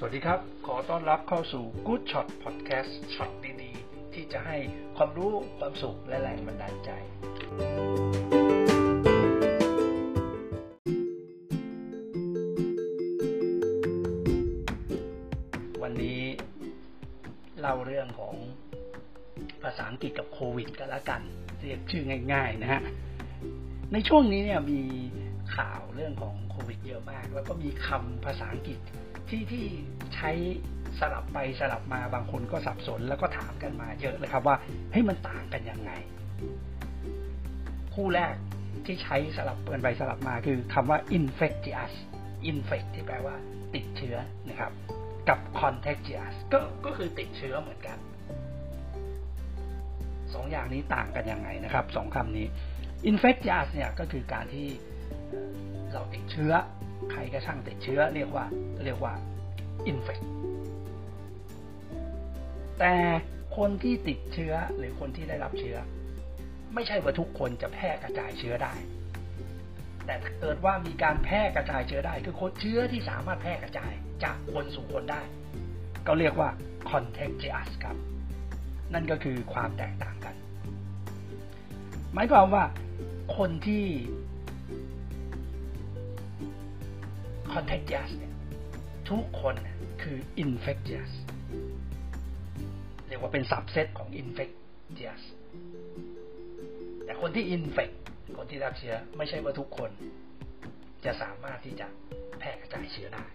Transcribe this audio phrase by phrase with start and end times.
[0.00, 3.30] สวัสดีครับ ขอต้อนรับเข้าสู่ Good Shot Podcast ช็อต
[3.62, 4.56] ดีๆ ที่จะให้
[4.96, 6.90] ความรู้ความสุขและแรงบันดาลใจ
[15.82, 16.20] วันนี้
[17.60, 18.34] เล่าเรื่องของ
[19.62, 21.22] ภาษาอังกฤษกับโควิดกันละกัน
[21.60, 22.02] เรียกชื่อ
[22.32, 22.80] ง่ายๆนะฮะ
[23.92, 24.80] ในช่วงนี้เนี่ยมี
[25.56, 28.80] ข่าวเรื่องของโควิดเยอะมาก แล้วก็มีคำภาษาอังกฤษ
[29.30, 29.64] ที่ที่
[30.14, 30.30] ใช้
[31.00, 34.56] สลับไปสลับมาบางคนก็สับสนแล้วก็ถามกันมาเยอะเลยครับว่า
[34.92, 35.92] เฮ้ยมันต่างกันยังไง
[37.94, 38.34] คู่แรก
[38.86, 41.92] ที่ใช้สลับกันไปสลับมาคือคำว่า infectious
[42.50, 43.36] infect ที่แปลว่า
[43.74, 44.16] ติดเชื้อ
[44.48, 44.72] นะครับ
[45.28, 47.98] กับ contagious ก็ก็คือติดเชื้อเหมือนกัน
[50.34, 52.46] สองอย่างนี้ต่างกันยังไงนะครับสองคำนี้
[53.10, 54.68] infectious เนี่ยก็คือการที่
[55.92, 56.52] เราติดเชื้อ
[57.12, 58.44] ใครก็ช่างติดเชื้อ เรียกว่า
[58.84, 59.14] เรียกว่า
[59.90, 60.24] infect
[62.78, 62.94] แต่
[63.56, 65.76] คนที่ติดเชื้อหรือคนที่ได้รับเชื้อ
[66.74, 68.74] ไม่ใช่ว่าทุกคนจะแพร่กระจายเชื้อได้
[70.06, 73.92] แต่ถ้าเกิดว่ามีการแพร่กระจายเชื้อได้ คือคนเชื้อที่สามารถแพร่กระจาย
[74.24, 75.22] จากคนสู่คนได้
[76.06, 76.50] ก็เรียกว่า
[76.90, 77.96] contagious ครับ
[78.94, 80.34] นั่นก็คือความแตกต่างกัน
[82.14, 82.64] หมายความว่า
[83.36, 83.84] คนที่
[87.58, 88.34] contagious เนี่ย
[89.10, 89.54] ทุกคน
[90.02, 91.10] คือ infectious
[93.08, 95.22] เรียกว่าเป็น subset ของ infectious
[97.04, 97.94] แต่คนที่ infect
[98.36, 99.90] คนที่รับเชื้อไม่ใช่ว่าทุกคน
[101.04, 101.86] จะสามารถที่จะ
[102.38, 103.26] แพร่กระจายเชื้อได้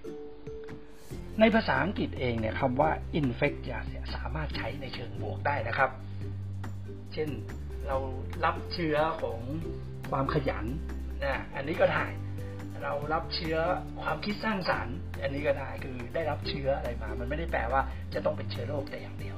[1.39, 5.91] ในภาษาอังกฤษเองเนี่ยคำว่า infectious สามารถใช้ในเชิงบวกได้นะครับ
[7.13, 7.29] เช่น
[7.87, 7.97] เรา
[8.45, 9.39] รับเชื้อของ
[10.11, 10.65] ความขยัน
[11.23, 12.05] นะอันนี้ก็ได้
[12.83, 13.57] เรารับเชื้อ
[14.01, 17.81] ความคิดสร้างสารรค์ อันนี้ก็ได้คือได้รับเชื้ออะไรมา มันไม่ได้แปลว่า
[18.13, 19.37] จะต้องเป็นเชื้อโรคแต่อย่างเดียว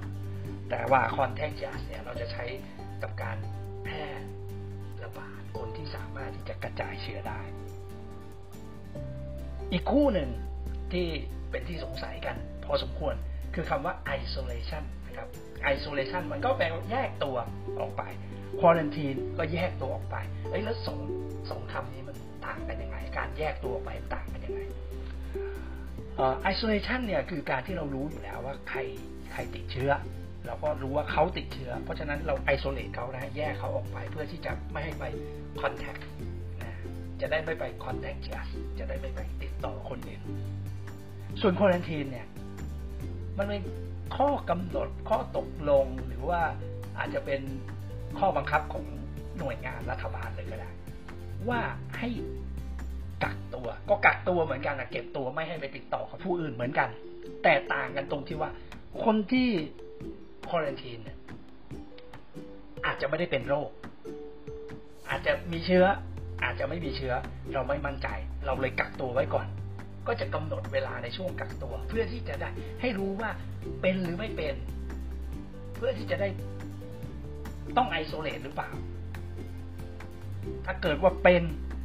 [0.69, 2.45] แต่ว่า contagious เนี่ยเราจะใช้
[3.03, 3.37] กับการ
[3.83, 4.03] แพร่
[5.03, 7.41] ระบาดคนที่สามารถที่จะกระจายเชื้อได้
[9.71, 10.29] อีกคู่หนึ่ง
[10.93, 11.07] ที่
[11.51, 13.15] เป็นที่สงสัยกัน พอสมควร
[13.55, 15.27] คือคำว่า isolation นะครับ
[15.73, 17.37] isolation มันก็แปลว่าแยกตัว
[17.79, 18.03] ออกไป
[18.59, 20.15] quarantine ก็แยกตัวออกไป
[20.49, 20.99] เอ้ยแล้วสอง
[21.49, 22.15] สองคำนี้มัน
[22.45, 24.61] ต่างกันยังไง การแยกตัวออกไปต่างกันยังไง
[26.51, 28.79] isolation เนี่ยคือการที่เรารู้อยู่แล้วว่าใคร
[29.31, 29.91] ใครติดเชื้อ
[30.45, 35.03] เราก็รู้ว่าเขาติดเชื้อ เพราะฉะนั้นเรา isolate เขานะแยกเขาออกไปเพื่อที่จะไม่ให้ไป
[35.61, 36.01] contact
[36.61, 36.71] นะ
[37.21, 38.47] จะได้ไม่ไป contagious
[38.79, 40.21] จะได้ไม่ไปติดต่อคนอื่น
[41.41, 42.27] ส่วน quarantine เนี่ย
[43.37, 43.61] มันเป็น
[44.17, 46.41] ข้อกำหนดข้อตกลงหรือว่า
[46.97, 47.41] อาจจะเป็น
[48.19, 48.85] ข้อบังคับของ
[49.39, 50.69] หน่วยงานรัฐบาลเลยก็ได้
[51.49, 51.61] ว่า
[51.99, 52.09] ให้
[53.23, 56.89] กักตัว ก็กักตัวเหมือนกันนะเก็บตัวไม่ให้ไปติดต่อกับผู้อื่นเหมือนกัน
[57.43, 58.49] แต่ต่างกันตรงที่ว่า
[59.03, 59.49] คนที่
[60.49, 61.17] ควอรันทีนเนี่ย
[62.85, 63.69] อาจจะไม่ได้เป็นโรค
[65.09, 65.85] อาจจะมีเชื้อ
[66.43, 67.13] อาจจะไม่มีเชื้อ
[67.53, 68.07] เราไม่มั่นใจ
[68.45, 69.47] เราเลยกักตัวไว้ก่อน
[70.07, 72.49] ก็จะกำหนดเวลาในช่วงกักตัว เพื่อที่จะได้
[72.81, 73.29] ให้รู้ว่า
[73.81, 74.55] เป็นหรือไม่เป็น
[75.75, 76.29] เพื่อที่จะได้
[77.77, 78.69] ต้องไอโซเลตหรือเปล่า
[80.65, 81.43] ถ้าเกิดว่าเป็น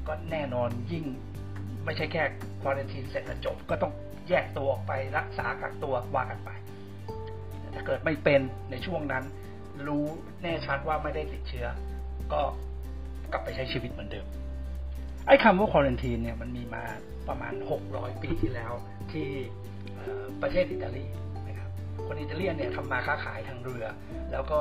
[0.08, 1.04] ก็แน่นอนยิ่ง
[1.84, 2.22] ไม่ใช่แค่
[2.62, 3.92] ควอนทีนเสร็จแล้วจบ ก็ต้อง
[4.28, 6.50] แยกตัวออกไปรักษากักตัวว่ากันไป
[7.74, 8.40] ถ้าเกิดไม่เป็น
[8.70, 9.24] ในช่วงนั้น
[9.86, 10.04] รู้
[10.42, 11.66] แน่ชัดว่าไม่ได้ติดเชื้อ
[12.32, 12.42] ก็
[13.32, 14.26] กลับไปใช้ชีวิตเหมือนเดิม
[15.26, 16.84] ไอ้คำว่าควอนทีนเนี่ยมันมีมา
[17.28, 17.54] ประมาณ
[17.88, 18.72] 600 ปีที่แล้ว
[19.12, 19.28] ที่
[20.42, 21.06] ประเทศอิตาลี
[21.46, 21.70] นะครับ
[22.06, 23.84] คนอิตาเลียนเนี่ยทำมาค้าขายทางเรือ
[24.32, 24.60] แล้วก็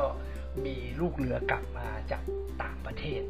[0.66, 2.22] มีลูกเรือกลับมาจาก
[2.64, 3.22] ต่างประเทศ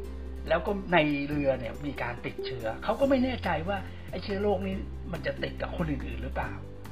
[0.48, 3.78] แล้วก็ในเรือเนี่ยมีการติดเชื้อเขาก็ไม่แน่ใจว่า
[4.10, 4.74] ไอ้เชื้อโรคนี้
[5.12, 6.50] มันจะติดกับคนอื่นๆหรือเปล่า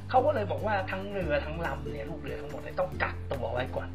[0.09, 3.89] เขาก็เลยบอกว่าทั้งเรือทั้งลำเนี่ยลูกเรือทั้งหมดต้องกักตัวไว้ก่อน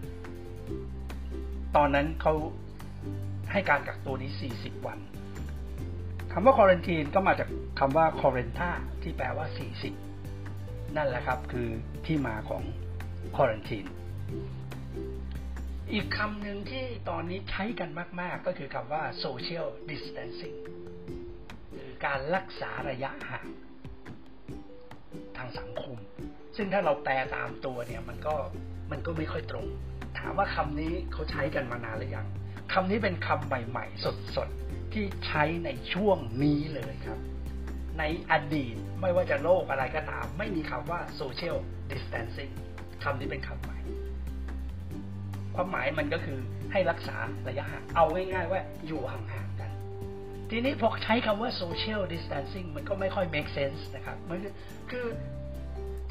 [1.77, 2.35] ตอนนั้นเขา
[3.53, 4.99] ให้การกักตัวนี้ 40 วัน
[6.33, 7.49] คำว่า quarantine ก็มาจาก
[7.79, 8.71] คำว่า quarenta
[9.03, 9.47] ที่แปลว่า
[10.21, 11.69] 40 นั่นแหละครับคือ
[12.07, 12.63] ที่มาของ
[13.37, 13.89] quarantine
[14.64, 14.64] อี
[15.93, 17.91] อีกคำหนึ่งที่ตอนนี้ใช้กัน
[18.21, 20.59] มาก ๆ ก็คือคำว่า social distancing
[21.73, 23.49] หรือการรักษาระยะห่าง
[25.37, 25.97] ทางสังคม
[26.57, 28.35] ซึ่งถ้าเราแปลตามตัวเนี่ย มันก็
[28.91, 29.67] มันก็ไม่ค่อยตรง
[30.19, 32.27] ถามว่าคำนี้เขาใช้กันมานานหรือยัง
[32.73, 34.05] คำนี้เป็นคำใหม่ ๆ
[34.37, 37.19] สด ๆ ที่ใช้ในช่วงนี้เลยครับ
[37.99, 41.57] ในอดีตไม่ว่าจะโลกอะไรก็ตาม ไม่มีคำว่า social
[41.91, 42.53] distancing
[43.05, 43.74] คำนี้เป็นคำใหม่
[45.55, 46.39] ความหมายมันก็คือ
[46.73, 47.17] ให้รักษา
[47.49, 49.71] ระยะห่างเอาง่ายๆว่าอยู่ห่างๆกัน
[50.51, 54.39] ทีนี้พอใช้คำว่า social distancing มันก็ไม่ค่อย make sense นะครับมัน
[54.91, 55.07] คือ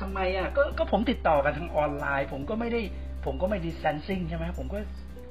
[0.01, 2.81] ทำไมอะก็ก็ผมติดต่อกันทางออนไลน์ ผมก็ไม่ได้
[3.25, 4.79] ผมก็ไม่ดิสแ a นซิ่งใช่ไหมผมก็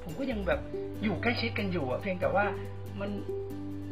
[0.03, 0.59] ผมก็ยังแบบ
[1.03, 2.45] อยู่ใกล้ชิดกันอยู่อะเพียงแต่ว่า
[2.99, 3.11] มัน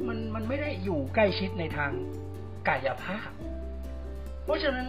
[0.08, 1.92] มันมันไม่ได้อยู่ใกล้ชิดในทาง
[2.68, 3.30] กายภาพ
[4.44, 4.88] เพราะฉะนั้น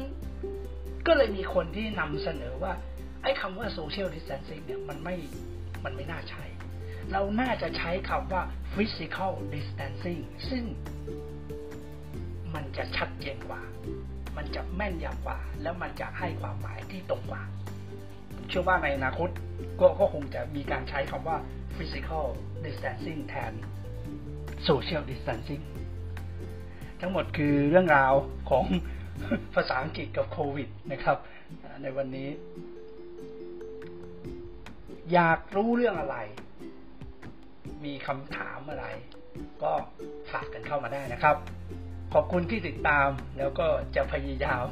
[1.07, 2.73] ก็เลยมีคนที่นำเสนอว่า
[3.23, 5.17] ไอ้คำว่า social distancing เนี่ยมันไม่
[5.85, 6.45] มันไม่น่าใช้
[7.13, 8.43] เราน่าจะใช้คำว่า
[8.75, 10.65] physical distancing ซึ่ง
[12.55, 13.63] มันจะชัดเจนกว่า
[14.37, 17.43] มันจะแม่นยำกว่า แล้วมันจะให้ความหมายที่ตรงกว่า
[18.49, 19.29] เชื่อว่าในอนาคต
[19.81, 21.37] ก็ก็คงจะมีการใช้คำว่า
[21.77, 22.25] physical
[22.65, 23.53] distancing แทน
[24.69, 25.65] social distancing
[27.01, 28.15] ทั้งหมดคือเรื่องราว
[28.51, 28.65] ของ
[29.55, 31.19] ภาษาอังกฤษกับโควิดนะครับ
[31.83, 32.29] ในวันนี้
[35.15, 36.17] อยากรู้เรื่องอะไร
[37.85, 38.87] มีคำถามอะไร
[39.63, 39.73] ก็
[40.33, 41.37] ฝากกันเข้ามาได้นะครับ
[42.15, 43.67] ขอบคุณที่ติดตามแล้วก็
[43.97, 44.67] จะพยายาม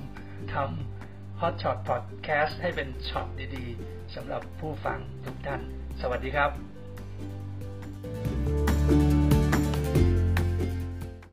[0.55, 3.27] ทำ Hot Shot Podcast ให้เป็นช็อต
[3.57, 5.61] ดีๆสำหรับผู้ฟังทุกท่าน
[6.01, 6.70] สวัสดีครับ